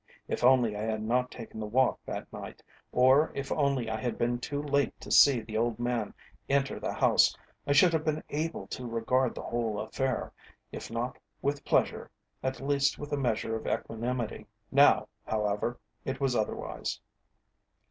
If 0.27 0.43
only 0.43 0.75
I 0.75 0.81
had 0.81 1.03
not 1.03 1.29
taken 1.29 1.59
the 1.59 1.67
walk 1.67 1.99
that 2.07 2.33
night, 2.33 2.63
or 2.91 3.31
if 3.35 3.51
only 3.51 3.87
I 3.87 3.99
had 3.99 4.17
been 4.17 4.39
too 4.39 4.59
late 4.59 4.99
to 4.99 5.11
see 5.11 5.41
the 5.41 5.57
old 5.59 5.77
man 5.77 6.15
enter 6.49 6.79
the 6.79 6.91
house, 6.91 7.37
I 7.67 7.73
should 7.73 7.93
have 7.93 8.03
been 8.03 8.23
able 8.31 8.65
to 8.69 8.87
regard 8.87 9.35
the 9.35 9.43
whole 9.43 9.79
affair, 9.79 10.33
if 10.71 10.89
not 10.89 11.19
with 11.43 11.63
pleasure, 11.65 12.09
at 12.41 12.59
least 12.59 12.97
with 12.97 13.13
a 13.13 13.17
measure 13.17 13.55
of 13.55 13.67
equanimity. 13.67 14.47
Now, 14.71 15.07
however, 15.23 15.79
it 16.03 16.19
was 16.19 16.35
otherwise. 16.35 16.99